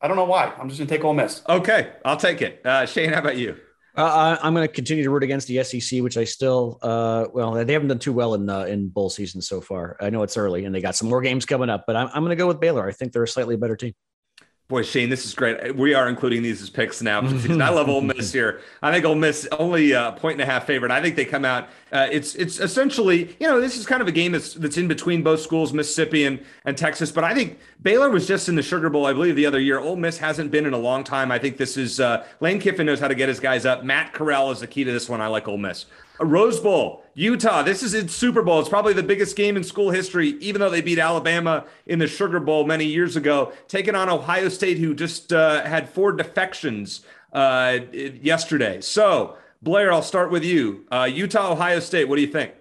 [0.00, 0.46] I don't know why.
[0.58, 1.42] I'm just going to take Ole Miss.
[1.48, 2.64] Okay, I'll take it.
[2.64, 3.56] Uh, Shane, how about you?
[3.96, 7.52] Uh, I'm going to continue to root against the SEC, which I still, uh, well,
[7.52, 9.96] they haven't done too well in uh, in bowl season so far.
[10.00, 12.22] I know it's early and they got some more games coming up, but I'm, I'm
[12.22, 12.86] going to go with Baylor.
[12.88, 13.92] I think they're a slightly better team.
[14.70, 15.74] Boy, Shane, this is great.
[15.74, 17.22] We are including these as picks now.
[17.22, 18.60] I love Ole Miss here.
[18.80, 20.92] I think Ole Miss only a point and a half favorite.
[20.92, 21.68] I think they come out.
[21.90, 24.86] Uh, it's it's essentially you know this is kind of a game that's that's in
[24.86, 27.10] between both schools, Mississippi and and Texas.
[27.10, 29.80] But I think Baylor was just in the Sugar Bowl, I believe, the other year.
[29.80, 31.32] Ole Miss hasn't been in a long time.
[31.32, 33.82] I think this is uh, Lane Kiffin knows how to get his guys up.
[33.82, 35.20] Matt Corral is the key to this one.
[35.20, 35.86] I like Ole Miss.
[36.20, 37.62] A Rose Bowl, Utah.
[37.62, 38.60] This is its Super Bowl.
[38.60, 42.06] It's probably the biggest game in school history, even though they beat Alabama in the
[42.06, 43.52] Sugar Bowl many years ago.
[43.68, 47.02] Taking on Ohio State, who just uh, had four defections
[47.34, 48.80] uh, yesterday.
[48.80, 50.86] So, Blair, I'll start with you.
[50.90, 52.08] Uh, Utah, Ohio State.
[52.08, 52.54] What do you think?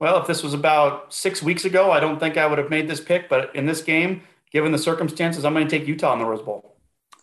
[0.00, 2.88] Well, if this was about six weeks ago, I don't think I would have made
[2.88, 3.30] this pick.
[3.30, 4.20] But in this game,
[4.52, 6.76] given the circumstances, I'm going to take Utah in the Rose Bowl.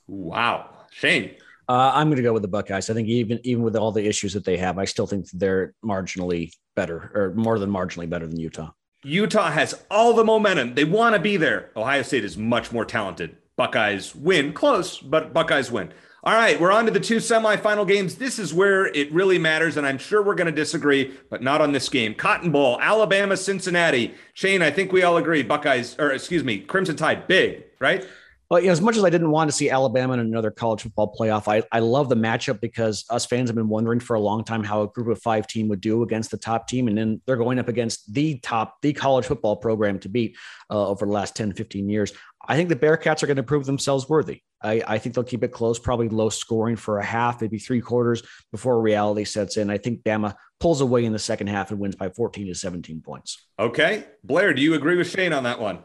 [0.08, 1.36] Wow, Shane.
[1.68, 2.90] Uh, I'm going to go with the Buckeyes.
[2.90, 5.74] I think even even with all the issues that they have, I still think they're
[5.84, 8.72] marginally better or more than marginally better than Utah.
[9.04, 10.76] Utah has all the momentum.
[10.76, 11.72] They want to be there.
[11.76, 13.38] Ohio State is much more talented.
[13.56, 15.94] Buckeyes win close, but Buckeyes win.
[16.24, 18.16] All right, we're on to the two semifinal games.
[18.16, 21.62] This is where it really matters, and I'm sure we're going to disagree, but not
[21.62, 22.16] on this game.
[22.16, 24.16] Cotton Bowl, Alabama, Cincinnati.
[24.34, 25.44] Shane, I think we all agree.
[25.44, 28.04] Buckeyes, or excuse me, Crimson Tide, big, right?
[28.50, 30.84] Well, you know, as much as I didn't want to see Alabama in another college
[30.84, 34.20] football playoff, I, I love the matchup because us fans have been wondering for a
[34.20, 36.88] long time how a group of five team would do against the top team.
[36.88, 40.38] And then they're going up against the top, the college football program to beat
[40.70, 42.14] uh, over the last 10, 15 years.
[42.48, 44.42] I think the Bearcats are going to prove themselves worthy.
[44.62, 47.82] I, I, think they'll keep it close, probably low scoring for a half, maybe three
[47.82, 49.70] quarters before reality sets in.
[49.70, 53.02] I think Bama pulls away in the second half and wins by 14 to 17
[53.02, 53.48] points.
[53.60, 54.06] Okay.
[54.24, 55.84] Blair, do you agree with Shane on that one?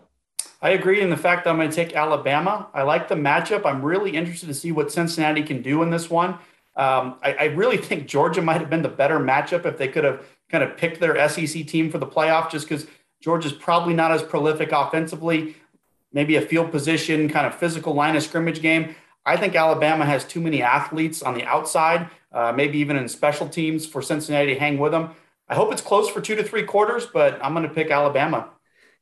[0.62, 2.68] I agree in the fact that I'm going to take Alabama.
[2.74, 3.64] I like the matchup.
[3.64, 6.34] I'm really interested to see what Cincinnati can do in this one.
[6.76, 10.04] Um, I, I, really think Georgia might have been the better matchup if they could
[10.04, 12.86] have kind of picked their SEC team for the playoff, just because
[13.20, 15.56] Georgia's probably not as prolific offensively.
[16.12, 18.94] Maybe a field position, kind of physical line of scrimmage game.
[19.24, 23.48] I think Alabama has too many athletes on the outside, uh, maybe even in special
[23.48, 25.10] teams for Cincinnati to hang with them.
[25.48, 28.50] I hope it's close for two to three quarters, but I'm going to pick Alabama.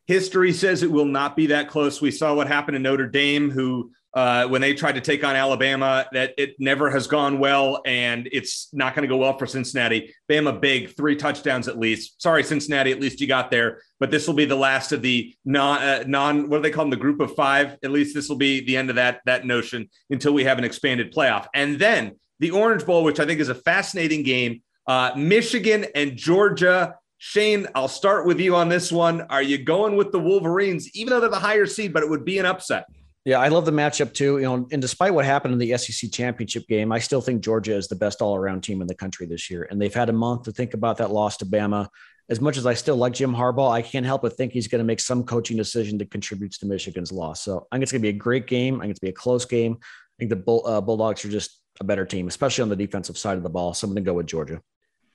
[0.08, 2.00] History says it will not be that close.
[2.00, 5.36] We saw what happened in Notre Dame, who uh, when they tried to take on
[5.36, 9.46] Alabama, that it never has gone well, and it's not going to go well for
[9.46, 10.14] Cincinnati.
[10.30, 12.22] Bama big, three touchdowns at least.
[12.22, 15.36] Sorry, Cincinnati, at least you got there, but this will be the last of the
[15.44, 16.90] non uh, non what do they call them?
[16.90, 17.76] The group of five.
[17.84, 20.64] At least this will be the end of that that notion until we have an
[20.64, 24.62] expanded playoff, and then the Orange Bowl, which I think is a fascinating game.
[24.86, 29.22] Uh, Michigan and Georgia Shane, I'll start with you on this one.
[29.22, 32.24] Are you going with the Wolverines, even though they're the higher seed, but it would
[32.24, 32.86] be an upset?
[33.24, 34.38] Yeah, I love the matchup too.
[34.38, 37.74] You know, and despite what happened in the SEC championship game, I still think Georgia
[37.74, 39.66] is the best all-around team in the country this year.
[39.68, 41.88] And they've had a month to think about that loss to Bama.
[42.30, 44.78] As much as I still like Jim Harbaugh, I can't help but think he's going
[44.78, 47.42] to make some coaching decision that contributes to Michigan's loss.
[47.42, 48.76] So I think it's going to be a great game.
[48.76, 49.78] I think it's going to be a close game.
[49.82, 53.18] I think the Bull, uh, Bulldogs are just a better team, especially on the defensive
[53.18, 53.74] side of the ball.
[53.74, 54.60] So I'm going to go with Georgia.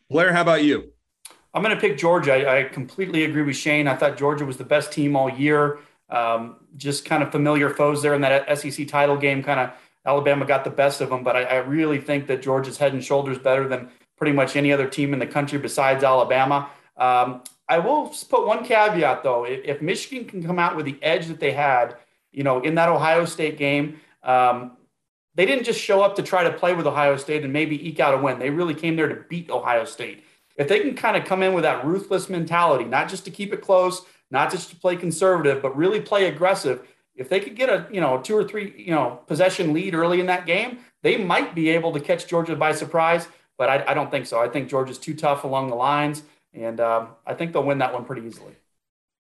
[0.10, 0.92] Blair, how about you?
[1.54, 2.34] I'm going to pick Georgia.
[2.34, 3.88] I, I, completely agree with Shane.
[3.88, 5.80] I thought Georgia was the best team all year.
[6.10, 9.72] Um, just kind of familiar foes there in that SEC title game, kind of
[10.06, 13.04] Alabama got the best of them, but I, I really think that Georgia's head and
[13.04, 16.70] shoulders better than pretty much any other team in the country besides Alabama.
[16.98, 21.28] Um, I will put one caveat though: if, Michigan can come out with the edge
[21.28, 21.96] that they had,
[22.32, 24.78] you know, in that Ohio State game, um,
[25.36, 28.00] they didn't just show up to try to play with Ohio State and maybe eke
[28.00, 28.40] out a win.
[28.40, 30.23] They really came there to beat Ohio State.
[30.58, 33.54] If they can kind of come in with that ruthless mentality, not just to keep
[33.54, 36.88] it close, not just to play conservative, but really play aggressive.
[37.16, 40.20] If they could get a you know two or three you know possession lead early
[40.20, 43.28] in that game, they might be able to catch Georgia by surprise.
[43.58, 44.40] But I, I don't think so.
[44.40, 46.24] I think Georgia's too tough along the lines,
[46.54, 48.56] and um, I think they'll win that one pretty easily.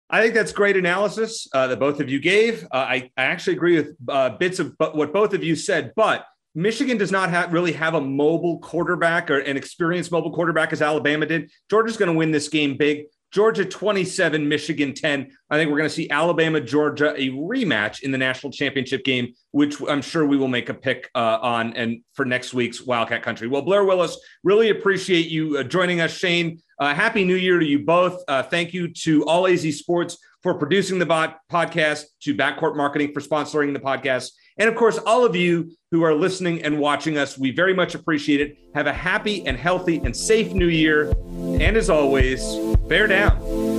[0.10, 2.64] I think that's great analysis uh, that both of you gave.
[2.66, 6.26] Uh, I, I actually agree with uh, bits of what both of you said, but
[6.58, 10.82] Michigan does not have, really have a mobile quarterback or an experienced mobile quarterback as
[10.82, 11.52] Alabama did.
[11.70, 13.06] Georgia's going to win this game big.
[13.32, 15.30] Georgia 27, Michigan 10.
[15.52, 19.36] I think we're going to see Alabama, Georgia, a rematch in the national championship game,
[19.52, 23.22] which I'm sure we will make a pick uh, on and for next week's Wildcat
[23.22, 23.48] Country.
[23.48, 26.12] Well, Blair Willis, really appreciate you uh, joining us.
[26.12, 28.24] Shane, uh, happy new year to you both.
[28.28, 33.14] Uh, thank you to All AZ Sports for producing the bot- podcast, to Backcourt Marketing
[33.14, 34.32] for sponsoring the podcast.
[34.60, 37.96] And of course, all of you who are listening and watching us, we very much
[37.96, 38.58] appreciate it.
[38.74, 41.14] Have a happy and healthy and safe new year.
[41.32, 42.44] And as always,
[42.88, 43.77] bear down.